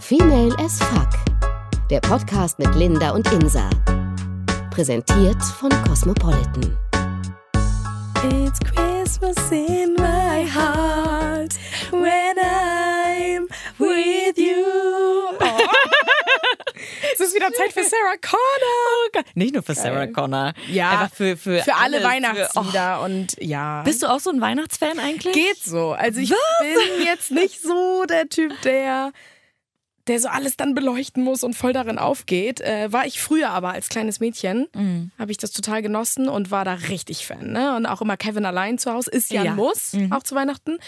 [0.00, 1.08] Female as Fuck.
[1.90, 3.68] Der Podcast mit Linda und Insa.
[4.70, 6.76] Präsentiert von Cosmopolitan.
[8.24, 11.54] It's Christmas in my heart
[11.90, 14.64] when I'm with you.
[17.14, 19.24] es ist wieder Zeit für Sarah Connor.
[19.34, 20.52] Nicht nur für Sarah Connor.
[20.68, 23.80] Ja, Einfach für, für, Für alle alles, Weihnachtslieder und ja.
[23.80, 23.84] Oh.
[23.84, 25.34] Bist du auch so ein Weihnachtsfan eigentlich?
[25.34, 25.92] Geht so.
[25.92, 29.12] Also ich bin jetzt nicht so der Typ, der
[30.12, 32.60] der so alles dann beleuchten muss und voll darin aufgeht.
[32.60, 35.10] Äh, war ich früher aber als kleines Mädchen, Mhm.
[35.18, 37.50] habe ich das total genossen und war da richtig Fan.
[37.52, 37.74] Ne?
[37.76, 39.50] Und auch immer Kevin allein zu Hause ist ja, Ja.
[39.52, 40.12] ein Muss, Mhm.
[40.12, 40.78] auch zu Weihnachten.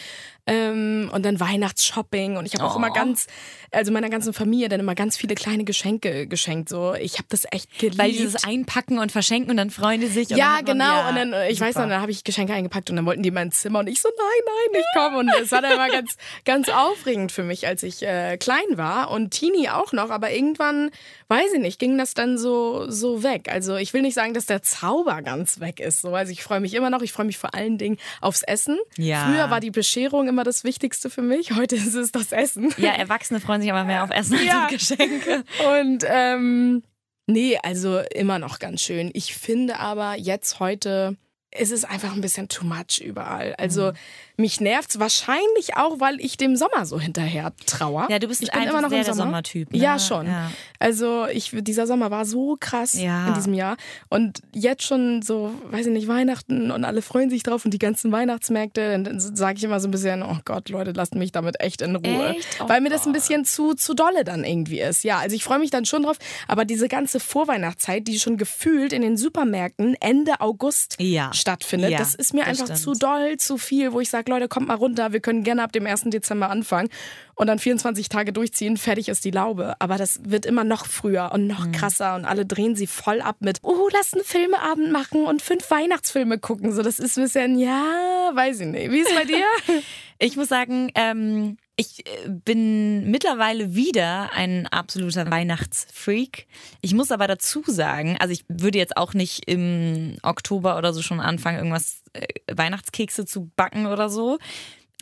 [0.46, 2.78] Ähm, und dann Weihnachtsshopping und ich habe auch Oh.
[2.78, 3.26] immer ganz,
[3.70, 6.68] also meiner ganzen Familie dann immer ganz viele kleine Geschenke geschenkt.
[6.68, 7.96] So, ich habe das echt geliebt.
[7.96, 10.28] Weil dieses Einpacken und Verschenken und dann freuen die sich.
[10.28, 10.84] Ja, hat man- genau.
[10.84, 11.86] ja, und dann, ich weiß super.
[11.86, 14.02] noch, dann habe ich Geschenke eingepackt und dann wollten die in mein Zimmer und ich
[14.02, 14.26] so, nein,
[14.74, 15.18] nein, ich komme.
[15.20, 19.10] Und es war dann immer ganz, ganz aufregend für mich, als ich äh, klein war
[19.14, 20.10] und Teenie auch noch.
[20.10, 20.90] Aber irgendwann,
[21.28, 23.48] weiß ich nicht, ging das dann so, so weg.
[23.50, 26.02] Also ich will nicht sagen, dass der Zauber ganz weg ist.
[26.02, 26.14] So.
[26.14, 27.02] Also ich freue mich immer noch.
[27.02, 28.78] Ich freue mich vor allen Dingen aufs Essen.
[28.96, 29.26] Ja.
[29.26, 31.54] Früher war die Bescherung immer das Wichtigste für mich.
[31.56, 32.74] Heute ist es das Essen.
[32.76, 34.64] Ja, Erwachsene freuen sich aber mehr auf Essen als Ja.
[34.64, 35.44] auf Geschenke.
[35.80, 36.82] Und ähm,
[37.26, 39.10] nee, also immer noch ganz schön.
[39.14, 41.16] Ich finde aber jetzt heute
[41.56, 43.54] ist es einfach ein bisschen too much überall.
[43.58, 43.96] Also Mhm.
[44.38, 48.08] mich nervt's wahrscheinlich auch, weil ich dem Sommer so hinterher trauer.
[48.10, 49.16] Ja, du bist ich bin immer noch sehr im Sommer.
[49.24, 49.78] Sommertyp, ne?
[49.78, 50.26] Ja, schon.
[50.26, 50.50] Ja.
[50.80, 53.28] Also ich, dieser Sommer war so krass Ja.
[53.28, 53.76] in diesem Jahr.
[54.08, 57.78] Und jetzt schon so, weiß ich nicht, Weihnachten und alle freuen sich drauf und die
[57.78, 58.98] ganzen Weihnachtsmärkte.
[59.02, 61.94] Dann sage ich immer so ein bisschen, oh Gott, Leute, lasst mich damit echt in
[61.94, 62.30] Ruhe.
[62.30, 62.58] Echt?
[62.60, 65.04] Oh weil mir das ein bisschen zu, zu dolle dann irgendwie ist.
[65.04, 66.16] Ja, also ich freue mich dann schon drauf.
[66.48, 71.32] Aber diese ganze Vorweihnachtszeit, die schon gefühlt in den Supermärkten Ende August Ja.
[71.44, 72.78] Stattfindet, Ja, das ist mir das einfach stimmt.
[72.80, 75.72] zu doll, zu viel, wo ich sage, Leute, kommt mal runter, wir können gerne ab
[75.72, 76.04] dem 1.
[76.06, 76.88] Dezember anfangen
[77.34, 79.74] und dann 24 Tage durchziehen, fertig ist die Laube.
[79.78, 81.48] Aber das wird immer noch früher und Mhm.
[81.48, 85.42] noch krasser und alle drehen sie voll ab mit, oh, lass einen Filmeabend machen und
[85.42, 86.72] fünf Weihnachtsfilme gucken.
[86.72, 88.90] So, das ist ein bisschen, ja, weiß ich nicht.
[88.90, 89.44] Wie ist bei dir?
[90.20, 96.46] Ich muss sagen, ähm, ich äh, bin mittlerweile wieder ein absoluter Weihnachtsfreak.
[96.80, 101.02] Ich muss aber dazu sagen, also ich würde jetzt auch nicht im Oktober oder so
[101.02, 104.38] schon anfangen, irgendwas äh, Weihnachtskekse zu backen oder so.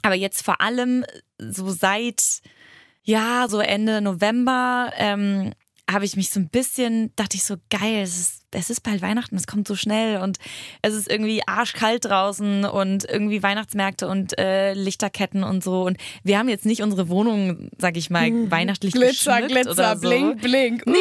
[0.02, 1.04] Aber jetzt vor allem
[1.38, 2.42] so seit,
[3.02, 5.52] ja, so Ende November ähm,
[5.90, 9.02] habe ich mich so ein bisschen, dachte ich so, geil, es ist, es ist bald
[9.02, 10.38] Weihnachten, es kommt so schnell und
[10.82, 15.82] es ist irgendwie arschkalt draußen und irgendwie Weihnachtsmärkte und äh, Lichterketten und so.
[15.82, 19.00] Und wir haben jetzt nicht unsere Wohnung, sag ich mal, weihnachtlich Hm.
[19.00, 20.08] Glitzer, geschmückt Glitzer, oder so.
[20.08, 20.86] blink, blink.
[20.86, 20.96] Nee,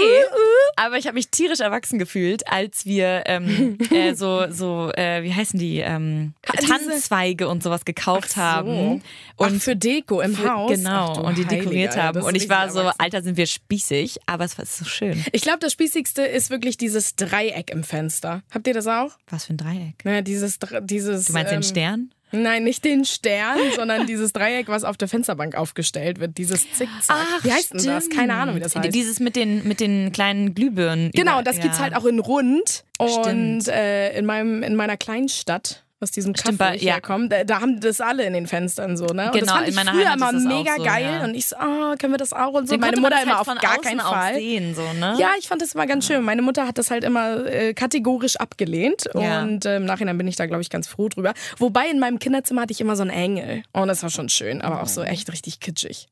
[0.76, 5.34] aber ich habe mich tierisch erwachsen gefühlt, als wir ähm, äh, so, so äh, wie
[5.34, 9.02] heißen die, ähm, diese- Tanzzweige und sowas gekauft haben.
[9.36, 10.72] Und Und für Deko im für- Haus.
[10.72, 12.22] Genau, Ach und die dekoriert haben.
[12.22, 13.00] Und ich war so, erwachsen.
[13.00, 15.24] Alter, sind wir spießig, aber es war so schön.
[15.32, 18.44] Ich glaube, das Spießigste ist wirklich dieses Dreieck im Fenster.
[18.52, 19.12] Habt ihr das auch?
[19.30, 20.04] Was für ein Dreieck.
[20.04, 21.26] Naja, dieses, Dre- dieses.
[21.26, 22.14] Du meinst den ähm, Stern?
[22.34, 26.38] Nein, nicht den Stern, sondern dieses Dreieck, was auf der Fensterbank aufgestellt wird.
[26.38, 27.18] Dieses Zickzack.
[27.44, 28.10] wie heißt denn das?
[28.10, 28.94] Keine Ahnung, wie das heißt.
[28.94, 31.12] Dieses mit den, mit den kleinen Glühbirnen.
[31.12, 31.64] genau, über- das ja.
[31.64, 32.86] gibt's halt auch in rund.
[33.00, 33.68] Und Stimmt.
[33.68, 36.94] äh, in, meinem, in meiner kleinen Stadt, aus diesem Kaff, Stimmt, ich ja.
[36.94, 39.28] herkomme, da, da haben das alle in den Fenstern so, ne?
[39.32, 41.04] Und das Genau, fand in ich meiner früher Heimat immer das mega so, geil.
[41.04, 41.24] ja.
[41.24, 42.74] Und ich so, oh, können wir das auch und so.
[42.76, 44.34] Den Meine Mutter das immer halt auf gar keinen Fall.
[44.36, 45.16] sehen, so, ne?
[45.20, 46.24] Ja, ich fand das immer ganz schön.
[46.24, 49.44] Meine Mutter hat das halt immer äh, kategorisch abgelehnt Ja.
[49.44, 51.34] und äh, im Nachhinein bin ich da, glaube ich, ganz froh drüber.
[51.58, 54.62] Wobei in meinem Kinderzimmer hatte ich immer so einen Engel und das war schon schön,
[54.62, 56.08] aber auch so echt richtig kitschig.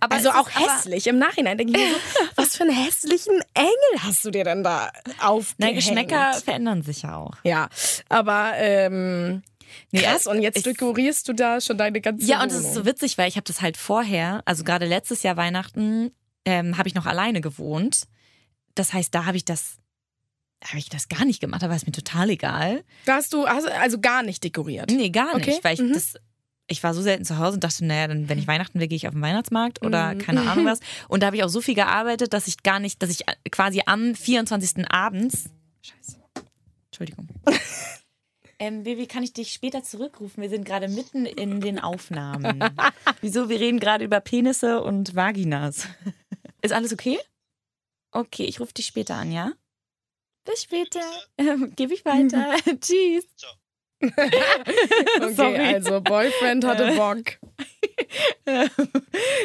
[0.00, 1.06] Aber Also auch hässlich.
[1.06, 1.98] Im Nachhinein denke ich mir so,
[2.36, 5.54] was für einen hässlichen Engel hast du dir denn da aufgehängt?
[5.58, 7.34] Nein, Geschmäcker verändern sich ja auch.
[7.44, 7.68] Ja,
[8.08, 9.42] aber ähm,
[9.90, 10.26] Nee, krass.
[10.26, 12.68] Und jetzt ich- dekorierst du da schon deine ganze Ja, und es Wohnung.
[12.68, 16.12] ist so witzig, weil ich habe das halt vorher, also gerade letztes Jahr Weihnachten,
[16.44, 18.02] ähm, habe ich noch alleine gewohnt.
[18.74, 19.76] Das heißt, da habe ich das,
[20.64, 22.84] habe ich das gar nicht gemacht, da war es mir total egal.
[23.06, 24.90] Da hast du also gar nicht dekoriert.
[24.90, 25.92] Nee, gar nicht, Okay, weil ich mhm.
[25.94, 26.14] das.
[26.68, 28.96] Ich war so selten zu Hause und dachte, naja, dann, wenn ich Weihnachten will, gehe
[28.96, 30.18] ich auf den Weihnachtsmarkt oder Mhm.
[30.18, 30.80] keine Ahnung was.
[31.08, 33.82] Und da habe ich auch so viel gearbeitet, dass ich gar nicht, dass ich quasi
[33.86, 34.88] am 24.
[34.90, 35.50] abends.
[35.82, 36.16] Scheiße.
[36.86, 37.28] Entschuldigung.
[38.58, 40.40] Ähm, Baby, kann ich dich später zurückrufen?
[40.40, 42.62] Wir sind gerade mitten in den Aufnahmen.
[43.20, 43.48] Wieso?
[43.48, 45.88] Wir reden gerade über Penisse und Vaginas.
[46.60, 47.18] Ist alles okay?
[48.12, 49.50] Okay, ich rufe dich später an, ja?
[50.44, 51.00] Bis später.
[51.38, 52.54] Ähm, Gebe ich weiter.
[52.80, 53.26] Tschüss.
[55.20, 55.74] Okay, Sorry.
[55.74, 57.38] also Boyfriend hatte Bock.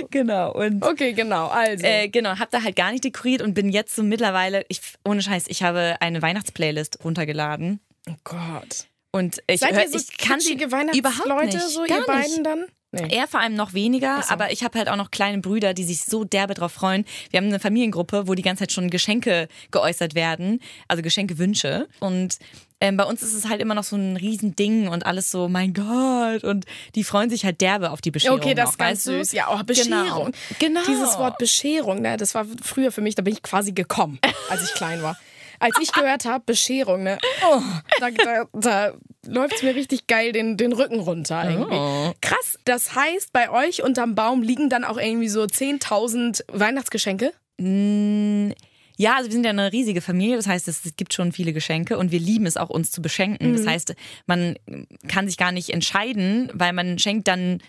[0.10, 0.54] genau.
[0.54, 1.48] Und Okay, genau.
[1.48, 1.86] Also.
[1.86, 5.22] äh, genau, hab da halt gar nicht dekoriert und bin jetzt so mittlerweile, ich, ohne
[5.22, 7.80] Scheiß, ich habe eine Weihnachtsplaylist runtergeladen.
[8.10, 8.88] oh Gott.
[9.12, 11.70] Und ich, Seid hör, ihr so ich kann sie überhaupt Weihnachtsleute, nicht.
[11.70, 12.46] so gar ihr beiden nicht.
[12.46, 12.66] dann?
[12.92, 13.08] Nee.
[13.16, 14.34] Er vor allem noch weniger, so.
[14.34, 17.04] aber ich habe halt auch noch kleine Brüder, die sich so derbe drauf freuen.
[17.32, 21.88] Wir haben eine Familiengruppe, wo die ganze Zeit schon Geschenke geäußert werden, also Geschenkewünsche.
[22.00, 22.38] Und
[22.80, 25.74] ähm, bei uns ist es halt immer noch so ein Riesending und alles so, mein
[25.74, 26.44] Gott.
[26.44, 26.66] Und
[26.96, 28.40] die freuen sich halt derbe auf die Bescherung.
[28.40, 29.12] Okay, das auch, ist ganz weißt du?
[29.20, 29.32] süß.
[29.32, 30.32] Ja, oh, Bescherung.
[30.60, 30.82] Genau.
[30.88, 34.20] Dieses Wort Bescherung, ne, das war früher für mich, da bin ich quasi gekommen,
[34.50, 35.18] als ich klein war.
[35.60, 37.18] Als ich gehört habe, Bescherung, ne,
[37.50, 37.62] oh,
[38.00, 38.94] da, da, da
[39.26, 41.76] läuft es mir richtig geil den, den Rücken runter irgendwie.
[41.76, 42.14] Oh.
[42.22, 47.34] Krass, das heißt, bei euch unterm Baum liegen dann auch irgendwie so 10.000 Weihnachtsgeschenke?
[47.58, 48.52] Mm,
[48.98, 51.98] Ja, also wir sind ja eine riesige Familie, das heißt, es gibt schon viele Geschenke
[51.98, 53.54] und wir lieben es auch, uns zu beschenken.
[53.56, 53.96] Das heißt,
[54.26, 54.56] man
[55.08, 57.60] kann sich gar nicht entscheiden, weil man schenkt dann.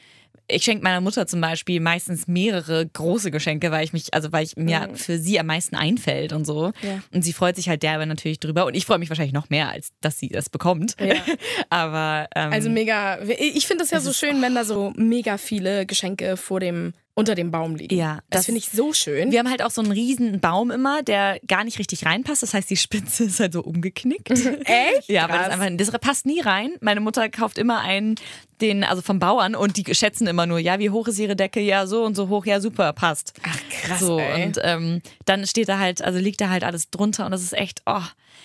[0.50, 4.44] Ich schenke meiner Mutter zum Beispiel meistens mehrere große Geschenke, weil ich mich, also weil
[4.44, 6.72] ich mir für sie am meisten einfällt und so.
[6.80, 7.02] Ja.
[7.12, 8.64] Und sie freut sich halt derbe natürlich drüber.
[8.64, 10.96] Und ich freue mich wahrscheinlich noch mehr, als dass sie das bekommt.
[10.98, 11.16] Ja.
[11.68, 13.18] Aber ähm, Also mega.
[13.24, 17.34] Ich finde es ja so schön, wenn da so mega viele Geschenke vor dem, unter
[17.34, 17.96] dem Baum liegen.
[17.96, 19.32] Ja, das, das- finde ich so schön.
[19.32, 22.44] Wir haben halt auch so einen riesen Baum immer, der gar nicht richtig reinpasst.
[22.44, 24.30] Das heißt, die Spitze ist halt so umgeknickt.
[24.64, 25.08] Echt?
[25.08, 26.74] Ja, weil das einfach, das passt nie rein.
[26.80, 28.14] Meine Mutter kauft immer einen,
[28.60, 31.60] den, also vom Bauern und die schätzen immer nur, ja, wie hoch ist ihre Decke?
[31.60, 33.32] Ja, so und so hoch, ja, super, passt.
[33.42, 33.98] Ach, krass.
[34.00, 34.44] So, ey.
[34.46, 37.52] und ähm, dann steht da halt, also liegt da halt alles drunter und das ist
[37.52, 38.02] echt, oh,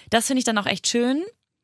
[0.09, 1.23] das finde ich dann auch echt schön.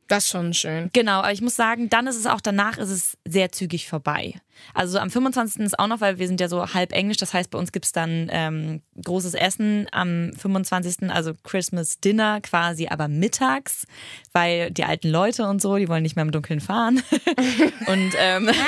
[0.09, 0.89] Das ist schon schön.
[0.93, 4.35] Genau, aber ich muss sagen, dann ist es auch danach ist es sehr zügig vorbei.
[4.73, 5.61] Also so am 25.
[5.61, 7.93] ist auch noch, weil wir sind ja so halb englisch, das heißt bei uns gibt's
[7.93, 13.85] dann ähm, großes Essen am 25., also Christmas Dinner quasi, aber mittags,
[14.33, 17.01] weil die alten Leute und so, die wollen nicht mehr im Dunkeln fahren.
[17.87, 18.49] und ähm,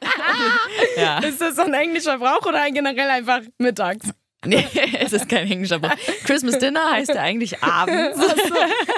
[0.96, 1.18] ja.
[1.18, 4.10] Ist das so ein englischer Brauch oder ein generell einfach mittags?
[4.46, 4.64] Nee,
[5.00, 5.96] es ist kein englischer Brauch.
[6.24, 8.18] Christmas Dinner heißt ja eigentlich abends.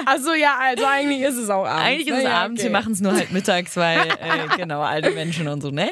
[0.05, 1.83] Also ja, also eigentlich ist es auch abends.
[1.83, 2.69] Eigentlich ist es ja, abends, okay.
[2.69, 5.91] wir machen es nur halt mittags, weil, äh, genau, alte Menschen und so, ne?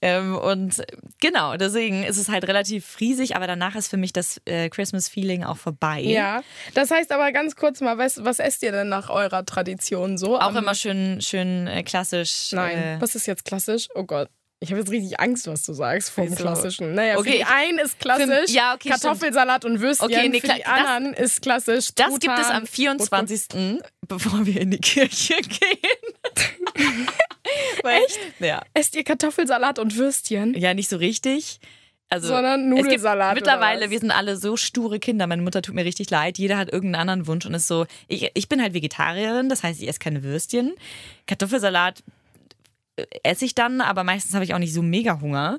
[0.00, 0.82] Ähm, und
[1.20, 5.44] genau, deswegen ist es halt relativ riesig, aber danach ist für mich das äh, Christmas-Feeling
[5.44, 6.00] auch vorbei.
[6.00, 6.42] Ja,
[6.74, 10.36] das heißt aber ganz kurz mal, was, was esst ihr denn nach eurer Tradition so?
[10.36, 12.52] Auch Am- immer schön, schön äh, klassisch.
[12.52, 13.88] Nein, Äh, was ist jetzt klassisch?
[13.94, 14.28] Oh Gott.
[14.58, 16.36] Ich habe jetzt richtig Angst, was du sagst vom Wieso?
[16.36, 16.94] Klassischen.
[16.94, 20.06] Naja, Okay, für die einen ist klassisch ja, okay, Kartoffelsalat und Würstchen.
[20.10, 24.46] Okay, nee, für die das- anderen ist klassisch das Truthahn, gibt es am 24., bevor
[24.46, 26.46] wir in die Kirche gehen.
[27.82, 28.18] Weil, Echt?
[28.40, 28.62] Ja.
[28.74, 30.54] Esst ihr Kartoffelsalat und Würstchen?
[30.54, 31.60] ja, nicht so richtig.
[32.08, 35.26] Also, Sondern es gibt Nudelsalat Mittlerweile, wir sind alle so sture Kinder.
[35.26, 36.38] Meine Mutter tut mir richtig leid.
[36.38, 37.84] Jeder hat irgendeinen anderen Wunsch und ist so.
[38.06, 40.74] Ich, ich bin halt Vegetarierin, das heißt, ich esse keine Würstchen.
[41.26, 42.04] Kartoffelsalat
[43.22, 45.58] esse ich dann, aber meistens habe ich auch nicht so mega Hunger.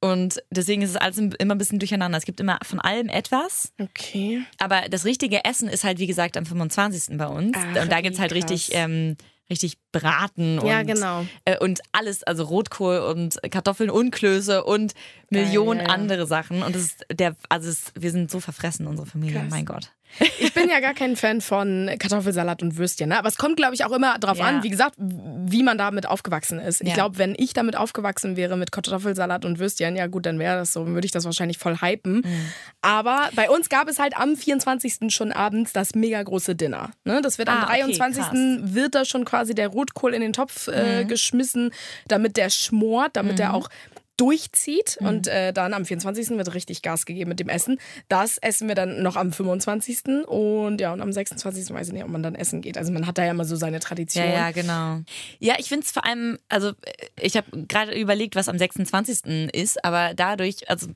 [0.00, 2.18] Und deswegen ist es alles immer ein bisschen durcheinander.
[2.18, 3.72] Es gibt immer von allem etwas.
[3.80, 4.42] Okay.
[4.58, 7.16] Aber das richtige Essen ist halt, wie gesagt, am 25.
[7.16, 7.56] bei uns.
[7.58, 9.16] Ach, und da gibt's halt wie richtig, ähm,
[9.48, 11.26] richtig Braten und, Ja, genau.
[11.44, 14.92] äh, und alles, also Rotkohl und Kartoffeln und Klöße und
[15.30, 15.86] Millionen ja.
[15.86, 16.62] andere Sachen.
[16.62, 19.50] Und das ist der, also es, wir sind so verfressen, unsere Familie, Krass.
[19.50, 19.92] mein Gott.
[20.38, 23.10] Ich bin ja gar kein Fan von Kartoffelsalat und Würstchen.
[23.10, 23.18] Ne?
[23.18, 24.44] Aber es kommt, glaube ich, auch immer drauf Ja.
[24.46, 26.80] an, wie gesagt, wie man damit aufgewachsen ist.
[26.80, 26.94] Ich Ja.
[26.94, 30.72] glaube, wenn ich damit aufgewachsen wäre mit Kartoffelsalat und Würstchen, ja gut, dann wäre das
[30.72, 32.22] so, würde ich das wahrscheinlich voll hypen.
[32.24, 32.50] Mhm.
[32.80, 35.10] Aber bei uns gab es halt am 24.
[35.14, 36.92] schon abends das mega große Dinner.
[37.04, 37.20] Ne?
[37.20, 38.22] Das wird am Ah, okay, 23.
[38.22, 38.32] krass.
[38.32, 38.74] Mhm.
[38.74, 41.72] wird da schon quasi der Rotkohl in den Topf äh, geschmissen,
[42.08, 43.68] damit der schmort, damit der auch
[44.16, 45.06] durchzieht Mhm.
[45.06, 46.30] und äh, dann am 24.
[46.38, 47.78] wird richtig Gas gegeben mit dem Essen.
[48.08, 50.26] Das essen wir dann noch am 25.
[50.26, 51.70] und ja, und am 26.
[51.72, 52.78] weiß ich nicht, ob man dann essen geht.
[52.78, 54.24] Also man hat da ja immer so seine Tradition.
[54.24, 55.00] Ja, ja, genau.
[55.38, 56.72] Ja, ich finde es vor allem, also
[57.20, 59.50] ich habe gerade überlegt, was am 26.
[59.52, 60.88] ist, aber dadurch, also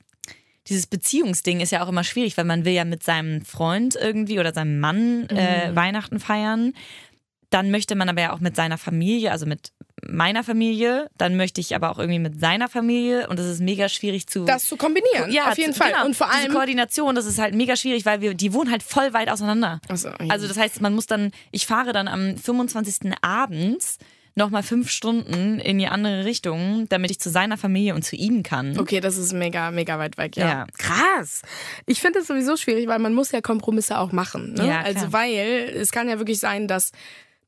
[0.67, 4.39] dieses Beziehungsding ist ja auch immer schwierig, weil man will ja mit seinem Freund irgendwie
[4.39, 6.73] oder seinem Mann äh, Weihnachten feiern.
[7.49, 9.73] Dann möchte man aber ja auch mit seiner Familie, also mit
[10.11, 13.89] meiner Familie, dann möchte ich aber auch irgendwie mit seiner Familie und das ist mega
[13.89, 15.91] schwierig zu Das zu kombinieren, ja, auf jeden zu- Fall.
[15.91, 18.83] Genau, Und vor allem Koordination, das ist halt mega schwierig, weil wir die wohnen halt
[18.83, 19.79] voll weit auseinander.
[19.87, 20.15] Ach so, ja.
[20.29, 23.11] Also das heißt, man muss dann, ich fahre dann am 25.
[23.21, 23.97] abends
[24.35, 28.43] nochmal fünf Stunden in die andere Richtung, damit ich zu seiner Familie und zu ihm
[28.43, 28.79] kann.
[28.79, 30.47] Okay, das ist mega, mega weit weg, ja.
[30.47, 30.67] Ja.
[30.77, 31.41] Krass.
[31.85, 34.53] Ich finde es sowieso schwierig, weil man muss ja Kompromisse auch machen.
[34.53, 34.67] Ne?
[34.67, 35.13] Ja, also klar.
[35.13, 36.91] weil es kann ja wirklich sein, dass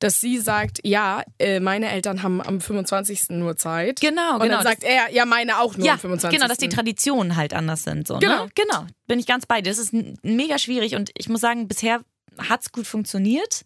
[0.04, 3.30] dass sie sagt, ja, äh, meine Eltern haben am 25.
[3.30, 4.02] nur Zeit.
[4.02, 4.56] Genau, Und genau.
[4.56, 6.38] dann sagt er, ja, meine auch nur ja, am 25.
[6.38, 8.06] genau, dass die Traditionen halt anders sind.
[8.06, 8.46] So, Genau.
[8.46, 8.52] Ne?
[8.54, 9.70] Genau, bin ich ganz bei dir.
[9.70, 12.02] Das ist mega schwierig und ich muss sagen, bisher
[12.38, 13.64] hat's gut funktioniert.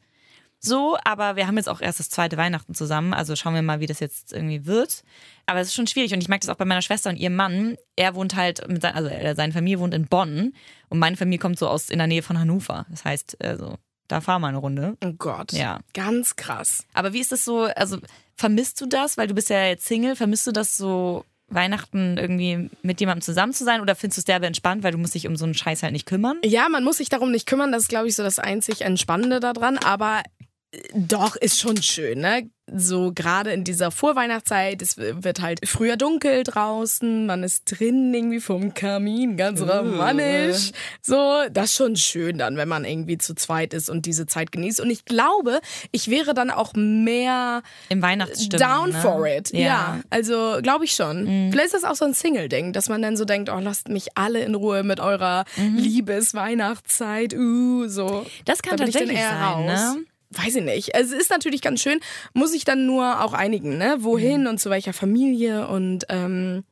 [0.59, 3.79] So, aber wir haben jetzt auch erst das zweite Weihnachten zusammen, also schauen wir mal,
[3.79, 5.03] wie das jetzt irgendwie wird.
[5.47, 7.35] Aber es ist schon schwierig und ich merke das auch bei meiner Schwester und ihrem
[7.35, 7.77] Mann.
[7.95, 10.53] Er wohnt halt, mit sein, also seine Familie wohnt in Bonn
[10.89, 12.85] und meine Familie kommt so aus in der Nähe von Hannover.
[12.89, 13.77] Das heißt, also,
[14.07, 14.97] da fahren wir eine Runde.
[15.03, 15.51] Oh Gott.
[15.53, 15.79] Ja.
[15.93, 16.85] Ganz krass.
[16.93, 17.97] Aber wie ist das so, also
[18.35, 22.69] vermisst du das, weil du bist ja jetzt Single, vermisst du das so Weihnachten irgendwie
[22.81, 25.27] mit jemandem zusammen zu sein oder findest du es derbe entspannt, weil du musst dich
[25.27, 26.37] um so einen Scheiß halt nicht kümmern?
[26.43, 29.39] Ja, man muss sich darum nicht kümmern, das ist, glaube ich, so das einzig Entspannende
[29.39, 30.23] daran, aber
[30.71, 32.49] äh, doch, ist schon schön, ne?
[32.69, 38.41] So gerade in dieser Vorweihnachtszeit, es wird halt früher dunkel draußen, man ist drin irgendwie
[38.41, 40.71] vom Kamin, ganz romantisch.
[41.01, 44.51] So, das ist schon schön dann, wenn man irgendwie zu zweit ist und diese Zeit
[44.51, 44.81] genießt.
[44.81, 48.67] Und ich glaube, ich wäre dann auch mehr Im Weihnachtsstimmung.
[48.67, 49.01] down ne?
[49.01, 49.53] for it.
[49.53, 49.99] Ja, Ja.
[50.09, 51.49] also glaube ich schon.
[51.51, 54.17] Vielleicht ist das auch so ein Single-Ding, dass man dann so denkt, oh, lasst mich
[54.17, 57.33] alle in Ruhe mit eurer Liebes-Weihnachtszeit.
[57.33, 58.25] Uh, so.
[58.45, 59.95] Das kann Da tatsächlich sein, ne?
[60.31, 60.93] Weiß ich nicht.
[60.93, 61.99] Also, Es ist natürlich ganz schön,
[62.33, 63.97] muss ich dann nur auch einigen, ne?
[63.99, 64.47] Wohin Mhm.
[64.47, 66.63] und zu welcher Familie und ähm,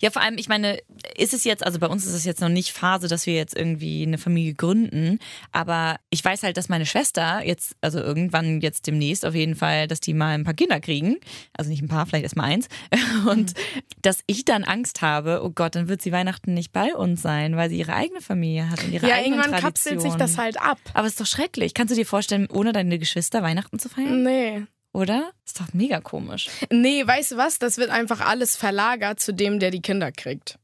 [0.00, 0.78] Ja, vor allem, ich meine,
[1.16, 3.56] ist es jetzt, also bei uns ist es jetzt noch nicht Phase, dass wir jetzt
[3.56, 5.18] irgendwie eine Familie gründen,
[5.52, 9.86] aber ich weiß halt, dass meine Schwester jetzt, also irgendwann jetzt demnächst auf jeden Fall,
[9.86, 11.16] dass die mal ein paar Kinder kriegen,
[11.56, 12.68] also nicht ein paar, vielleicht erst mal eins,
[13.28, 13.54] und
[14.02, 17.56] dass ich dann Angst habe, oh Gott, dann wird sie Weihnachten nicht bei uns sein,
[17.56, 20.60] weil sie ihre eigene Familie hat und ihre ja, eigenen irgendwann kapselt sich das halt
[20.60, 20.78] ab.
[20.94, 21.74] Aber ist doch schrecklich.
[21.74, 24.22] Kannst du dir vorstellen, ohne deine Geschwister Weihnachten zu feiern?
[24.22, 24.64] Nee.
[24.92, 25.32] Oder?
[25.44, 26.48] Ist doch mega komisch.
[26.70, 27.58] Nee, weißt du was?
[27.58, 30.58] Das wird einfach alles verlagert zu dem, der die Kinder kriegt.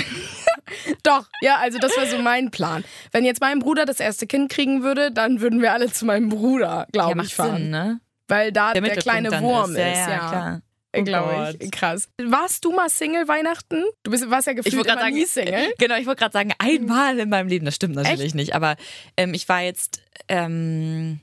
[1.03, 2.85] Doch, ja, also das war so mein Plan.
[3.11, 6.29] Wenn jetzt mein Bruder das erste Kind kriegen würde, dann würden wir alle zu meinem
[6.29, 7.57] Bruder, Ja, glaube macht ich, fahren.
[7.57, 8.01] Sinn, ne?
[8.29, 9.79] Weil da der, Mittelpunkt kleine Wurm ist.
[9.79, 10.63] Ja, ja, klar.
[10.95, 11.71] Oh Glaube ich.
[11.71, 12.09] Krass.
[12.23, 13.83] Warst du mal Single Weihnachten?
[14.03, 15.73] Du bist, warst ja gefühlt immer grad nie Single.
[15.79, 17.65] Genau, ich wollte gerade sagen, einmal in meinem Leben.
[17.65, 18.55] Das stimmt natürlich nicht.
[18.55, 18.77] Aber
[19.17, 21.21] ähm, ich war jetzt, ähm,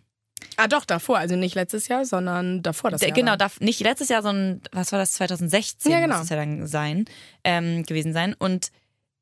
[0.57, 1.17] Ah, doch, davor.
[1.17, 3.15] Also nicht letztes Jahr, sondern davor das d- Jahr.
[3.15, 6.15] genau, da, nicht letztes Jahr, sondern was war das, 2016 Ja, genau.
[6.15, 7.05] muss es ja dann sein,
[7.43, 8.33] ähm, gewesen sein.
[8.37, 8.71] Und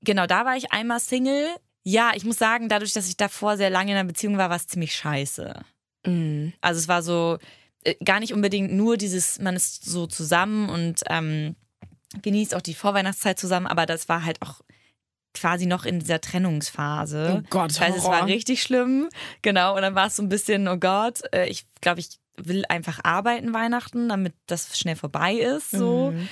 [0.01, 1.47] genau, da war ich einmal Single.
[1.83, 4.57] Ja, ich muss sagen, dadurch, dass ich davor sehr lange in einer Beziehung war, war
[4.57, 5.53] es ziemlich scheiße.
[6.05, 6.53] Mhm.
[6.61, 7.37] Also es war so
[7.83, 11.55] äh, gar nicht unbedingt nur dieses, man ist so zusammen und ähm,
[12.21, 14.61] genießt auch die Vorweihnachtszeit zusammen, aber das war halt auch
[15.39, 17.39] quasi noch in dieser Trennungsphase.
[17.39, 19.09] Oh Gott, das heißt, es war richtig schlimm.
[19.41, 22.65] Genau, und dann war es so ein bisschen, oh Gott, äh, ich glaube, ich will
[22.69, 25.71] einfach arbeiten Weihnachten, damit das schnell vorbei ist.
[25.71, 26.11] So.
[26.11, 26.29] Mhm.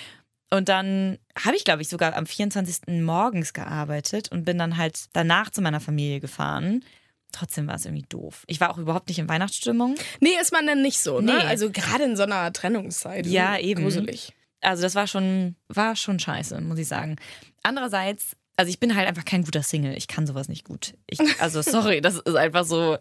[0.51, 3.01] Und dann habe ich, glaube ich, sogar am 24.
[3.01, 6.83] morgens gearbeitet und bin dann halt danach zu meiner Familie gefahren.
[7.31, 8.43] Trotzdem war es irgendwie doof.
[8.47, 9.95] Ich war auch überhaupt nicht in Weihnachtsstimmung.
[10.21, 11.39] Nee, ist man denn nicht so, ne?
[11.39, 11.47] Nee.
[11.47, 13.25] Also gerade in so einer Trennungszeit.
[13.25, 13.83] Ja, so eben.
[13.83, 14.33] Gruselig.
[14.61, 17.17] Also das war schon, war schon scheiße, muss ich sagen.
[17.61, 19.95] Andererseits, also ich bin halt einfach kein guter Single.
[19.97, 20.93] Ich kann sowas nicht gut.
[21.07, 22.97] Ich, also sorry, das ist einfach so.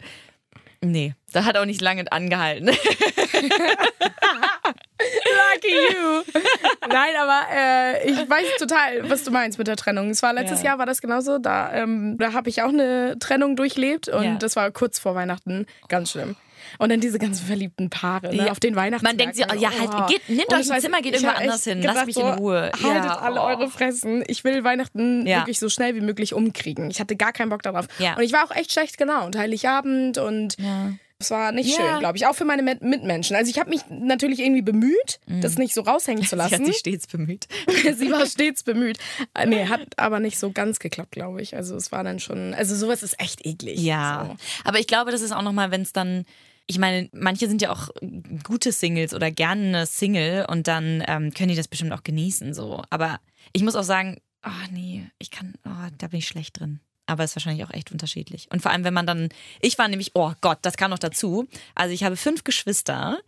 [0.81, 2.67] Nee, das hat auch nicht lange angehalten.
[5.07, 6.23] Lucky you.
[6.87, 10.09] Nein, aber äh, ich weiß total, was du meinst mit der Trennung.
[10.09, 10.71] Es war letztes Ja.
[10.71, 11.37] Jahr war das genauso.
[11.37, 14.35] Da, ähm, da habe ich auch eine Trennung durchlebt und Ja.
[14.35, 16.35] das war kurz vor Weihnachten ganz schlimm.
[16.79, 18.51] Und dann diese ganzen verliebten Paare ne, Ja.
[18.51, 19.17] auf den Weihnachtsmärkten.
[19.17, 21.81] Man denkt sich, oh, ja, halt, geht- Ohne euch ein Zimmer, geht irgendwo anders hin,
[21.81, 22.71] lasst gedacht mich in so, Ruhe.
[22.73, 23.45] Haltet Ja, alle oh.
[23.45, 24.23] eure Fressen.
[24.27, 25.39] Ich will Weihnachten Ja.
[25.39, 26.89] wirklich so schnell wie möglich umkriegen.
[26.91, 27.87] Ich hatte gar keinen Bock darauf.
[28.17, 29.25] Und ich war auch echt schlecht genau.
[29.25, 30.57] Und Heiligabend und
[31.17, 31.75] es war nicht Ja.
[31.91, 32.27] schön, glaube ich.
[32.27, 33.37] Auch für meine Mit- Mitmenschen.
[33.37, 36.39] Also ich habe mich natürlich irgendwie bemüht, das nicht so raushängen zu Mhm.
[36.39, 36.65] Sie hat lassen.
[36.65, 37.47] sich stets bemüht.
[37.97, 38.97] Sie war stets bemüht.
[39.33, 41.55] Äh, Nee, hat aber nicht so ganz geklappt, glaube ich.
[41.55, 43.79] Also es war dann schon, also sowas ist echt eklig.
[43.79, 44.35] Ja, So.
[44.65, 46.25] aber ich glaube, das ist auch nochmal, wenn es dann,
[46.67, 47.89] ich meine, manche sind ja auch
[48.43, 52.83] gute Singles oder gerne Single und dann ähm, können die das bestimmt auch genießen so.
[52.89, 53.19] Aber
[53.53, 56.79] ich muss auch sagen, oh nee, ich kann, oh, da bin ich schlecht drin.
[57.07, 58.47] Aber ist wahrscheinlich auch echt unterschiedlich.
[58.51, 59.29] Und vor allem, wenn man dann,
[59.61, 61.47] ich war nämlich, oh Gott, das kam noch dazu.
[61.75, 63.19] Also ich habe fünf Geschwister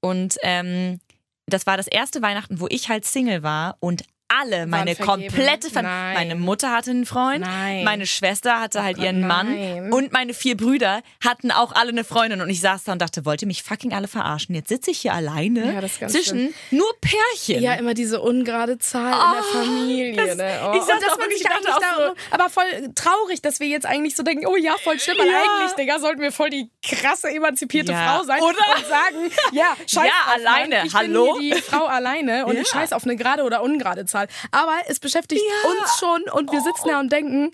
[0.00, 1.00] und ähm,
[1.46, 4.04] das war das erste Weihnachten, wo ich halt Single war und
[4.40, 5.28] alle, meine vergeben?
[5.28, 7.84] komplette Familie, meine Mutter hatte einen Freund, Nein.
[7.84, 9.92] meine Schwester hatte halt Gott, ihren Mann nein.
[9.92, 13.24] und meine vier Brüder hatten auch alle eine Freundin und ich saß da und dachte,
[13.24, 14.54] wollt ihr mich fucking alle verarschen?
[14.54, 17.62] Jetzt sitze ich hier alleine Ja, das zwischen nur Pärchen.
[17.62, 20.16] Ja, immer diese ungerade Zahl in der Familie.
[20.26, 20.60] das- ne?
[20.66, 20.72] oh.
[20.76, 22.64] ich saß Und dass man wirklich, sich da ich dachte auch so- darum, aber voll
[22.94, 25.24] traurig, dass wir jetzt eigentlich so denken, oh ja, voll schlimm, Ja.
[25.24, 28.16] eigentlich, Digga, sollten wir voll die krasse emanzipierte Ja.
[28.18, 28.58] Frau sein Oder?
[28.76, 31.34] und sagen, ja, scheiß Ja, drauf, alleine, ich hallo?
[31.34, 32.64] bin die Frau alleine und Ja.
[32.64, 34.23] scheiß auf eine gerade oder ungerade Zahl.
[34.50, 35.70] Aber es beschäftigt Ja.
[35.70, 37.50] uns schon und wir sitzen da und denken,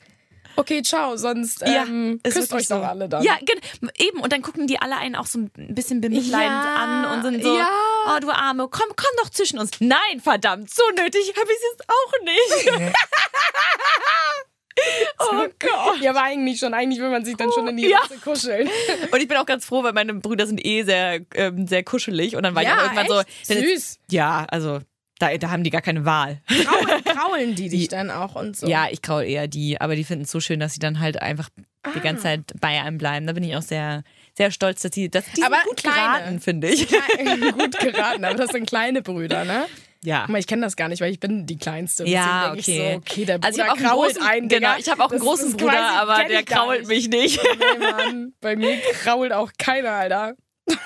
[0.57, 3.23] okay, ciao, sonst ähm, ist küsst euch doch alle dann.
[3.23, 3.61] Ja, gen-
[3.97, 4.21] eben.
[4.21, 7.43] Und dann gucken die alle einen auch so ein bisschen bemitleidend Ja, an und sind
[7.43, 7.69] so, ja.
[8.09, 9.71] oh du Arme, komm, komm doch zwischen uns.
[9.81, 12.12] Nein, verdammt, so nötig habe ich es jetzt auch
[12.83, 12.93] nicht.
[15.19, 16.00] oh Gott.
[16.00, 16.73] Ja, aber eigentlich schon.
[16.75, 17.99] Eigentlich will man sich dann schon in die Ja.
[17.99, 18.69] Ritze kuscheln.
[19.11, 22.37] Und ich bin auch ganz froh, weil meine Brüder sind eh sehr, ähm, sehr kuschelig.
[22.37, 23.21] Und dann war ich Ja, auch irgendwann so.
[23.21, 23.50] echt?
[23.50, 23.99] ist- Süß.
[24.11, 24.81] Ja, also
[25.21, 26.41] da, da haben die gar keine Wahl.
[26.49, 28.67] Kraulen, kraulen die dich dann auch und so.
[28.67, 31.21] Ja, ich graue eher die, aber die finden es so schön, dass sie dann halt
[31.23, 31.49] einfach
[31.95, 32.03] die Ah.
[32.03, 33.27] ganze Zeit bei einem bleiben.
[33.27, 34.03] Da bin ich auch sehr,
[34.37, 35.97] sehr stolz, dass die, dass die Aber gut kleine.
[36.19, 36.87] geraten, finde ich.
[37.59, 39.65] Gut geraten, aber das sind kleine Brüder, ne?
[40.05, 40.21] Ja.
[40.23, 42.07] Guck mal, ich kenne das gar nicht, weil ich bin die Kleinste.
[42.07, 42.59] Ja, okay.
[42.59, 44.89] Ich so, okay, der Bruder Also ich habe auch einen krault großen, ein, genau, ich
[44.91, 47.41] habe auch einen großen das Bruder, aber der krault mich nicht.
[47.43, 48.33] Nee, Mann.
[48.41, 50.35] Bei mir krault auch keiner, Alter.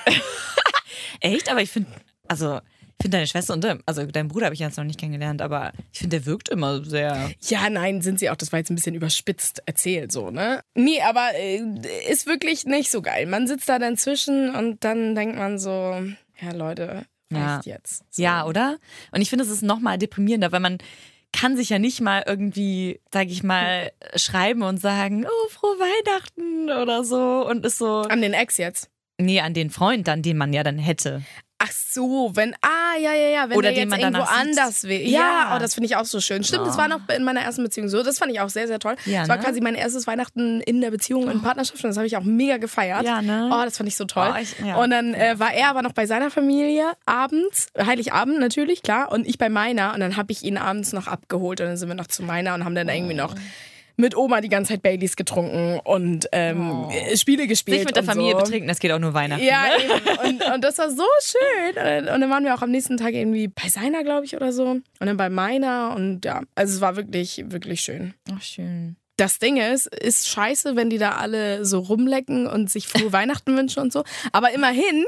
[1.21, 1.51] Echt?
[1.51, 1.91] Aber ich finde,
[2.29, 2.61] also
[3.05, 5.73] finde deine Schwester und dein, also dein Bruder habe ich jetzt noch nicht kennengelernt, aber
[5.93, 7.31] ich finde, der wirkt immer sehr.
[7.43, 8.37] Ja, nein, sind sie auch.
[8.37, 10.63] Das war jetzt ein bisschen überspitzt erzählt, so, ne?
[10.75, 11.61] Nee, aber äh,
[12.11, 13.27] ist wirklich nicht so geil.
[13.27, 15.71] Man sitzt da dann zwischen und dann denkt man so,
[16.41, 17.57] ja, Leute, Ja.
[17.57, 18.05] reicht jetzt.
[18.11, 18.23] So.
[18.23, 18.79] Ja, oder?
[19.13, 20.79] Und ich finde, es ist noch mal deprimierender, weil man
[21.33, 26.71] kann sich ja nicht mal irgendwie, sag ich mal, schreiben und sagen, oh, frohe Weihnachten
[26.83, 28.89] oder so und ist so, An den Ex jetzt.
[29.19, 31.23] nee, an den Freund dann, den man ja dann hätte.
[31.59, 34.41] Ach so, wenn, ah, ja, ja, ja, wenn Oder der den jetzt man irgendwo sieht.
[34.41, 35.01] anders will.
[35.09, 35.53] Ja, Ja.
[35.57, 36.45] oh, das finde ich auch so schön.
[36.45, 38.03] Stimmt, das war noch in meiner ersten Beziehung so.
[38.03, 38.97] Das fand ich auch sehr, sehr toll.
[39.07, 39.43] Ja, das war ne?
[39.43, 42.57] quasi mein erstes Weihnachten in der Beziehung, in Partnerschaft und das habe ich auch mega
[42.57, 43.05] gefeiert.
[43.05, 43.51] Ja, ne?
[43.53, 44.33] Oh, das fand ich so toll.
[44.35, 44.77] Oh, ich- ja.
[44.77, 49.27] Und dann äh, war er aber noch bei seiner Familie abends, Heiligabend natürlich, klar, und
[49.27, 51.95] ich bei meiner und dann habe ich ihn abends noch abgeholt und dann sind wir
[51.95, 53.35] noch zu meiner und haben dann irgendwie noch
[53.97, 57.77] mit Oma die ganze Zeit Baileys getrunken und ähm, Spiele gespielt.
[57.77, 57.79] Oh.
[57.81, 58.39] Sich mit der Familie so.
[58.39, 59.45] betrinken, das geht auch nur Weihnachten.
[59.45, 59.85] Ja, ne?
[59.85, 60.41] eben.
[60.41, 61.77] Und, und das war so schön.
[62.13, 64.67] Und dann waren wir auch am nächsten Tag irgendwie bei seiner, glaube ich, oder so.
[64.67, 65.95] Und dann bei meiner.
[65.95, 68.15] Und ja, also es war wirklich, wirklich schön.
[68.35, 68.97] Ach, schön.
[69.17, 73.57] Das Ding ist, ist scheiße, wenn die da alle so rumlecken und sich frohe Weihnachten
[73.57, 74.05] wünschen und so.
[74.33, 75.05] Aber immerhin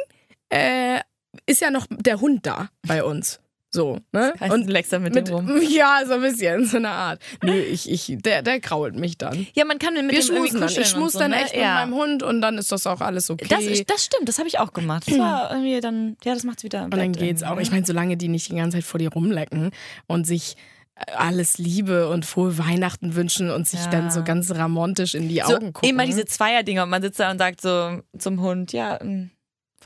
[0.49, 1.01] äh,
[1.47, 3.41] ist ja noch der Hund da bei uns.
[3.77, 4.33] So, ne?
[4.41, 5.61] Heißt, Und leckst da mit, mit, dem rum.
[5.69, 7.21] ja, so ein bisschen, so eine Art.
[7.43, 9.47] Nö, ich, ich, der, der krault mich dann.
[9.53, 10.71] Ja, man kann mit Wir dem schmusen dann.
[10.71, 11.43] Ich schmus so, dann ne?
[11.43, 11.75] echt mit ja.
[11.75, 13.45] meinem Hund und dann ist das auch alles okay.
[13.51, 15.05] Das, ist, das stimmt, das habe ich auch gemacht.
[15.07, 16.85] Das war irgendwie dann, ja, das macht's wieder.
[16.85, 17.59] Und dann geht's auch.
[17.59, 19.73] Ich meine, solange die nicht die ganze Zeit vor dir rumlecken
[20.07, 20.57] und sich
[20.95, 23.91] äh, alles Liebe und frohe Weihnachten wünschen und sich Ja.
[23.91, 25.91] dann so ganz ramontisch in die so, Augen gucken.
[25.91, 29.27] immer diese Zweier-Dinger und man sitzt da und sagt so zum Hund, ja, mh,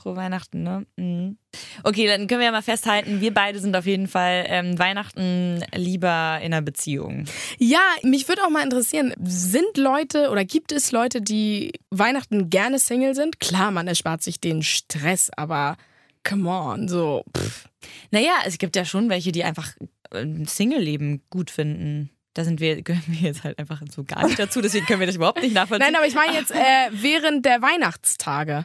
[0.01, 0.87] frohe Weihnachten, ne?
[0.97, 1.37] Mhm.
[1.83, 5.65] Okay, dann können wir ja mal festhalten, wir beide sind auf jeden Fall ähm, Weihnachten
[5.75, 7.25] lieber in einer Beziehung.
[7.59, 12.79] Ja, mich würde auch mal interessieren, sind Leute oder gibt es Leute, die Weihnachten gerne
[12.79, 13.41] Single sind?
[13.41, 15.77] Klar, man erspart sich den Stress, aber
[16.25, 17.25] come on, so.
[17.37, 17.69] Pff.
[18.11, 19.75] Naja, es gibt ja schon welche, die einfach
[20.13, 22.11] ein Single-Leben gut finden.
[22.35, 25.07] Da sind wir, gehören wir jetzt halt einfach so gar nicht dazu, deswegen können wir
[25.07, 25.87] das überhaupt nicht nachvollziehen.
[25.87, 28.65] Nein, aber ich meine jetzt äh, während der Weihnachtstage.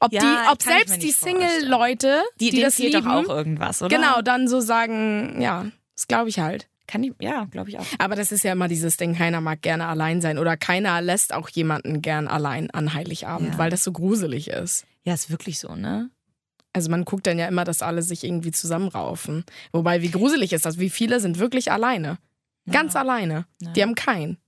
[0.00, 1.10] Ob, Ja, die, ob selbst die.
[1.12, 3.94] Single-Leute, die, die, das fehlt lieben, doch auch irgendwas, oder?
[3.94, 6.68] genau, dann so sagen, ja, das glaube ich halt.
[6.86, 7.86] Kann ich, ja, glaube ich auch.
[7.98, 11.32] Aber das ist ja immer dieses Ding, keiner mag gerne allein sein oder keiner lässt
[11.32, 13.58] auch jemanden gern allein an Heiligabend, Ja.
[13.58, 14.86] weil das so gruselig ist.
[15.04, 16.10] Ja, ist wirklich so, ne?
[16.72, 19.44] Also man guckt dann ja immer, dass alle sich irgendwie zusammenraufen.
[19.72, 20.78] Wobei, wie gruselig ist das?
[20.78, 22.18] Wie viele sind wirklich alleine?
[22.70, 23.46] Ganz alleine.
[23.60, 23.70] Ja.
[23.72, 24.38] Die haben keinen.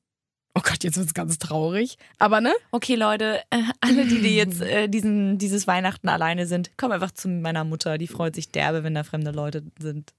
[0.55, 1.97] Oh Gott, jetzt wird's ganz traurig.
[2.19, 2.53] Aber ne?
[2.73, 7.13] Okay, Leute, äh, alle, die, die jetzt äh, diesen, dieses Weihnachten alleine sind, kommen einfach
[7.13, 7.97] zu meiner Mutter.
[7.97, 10.13] Die freut sich derbe, wenn da fremde Leute sind.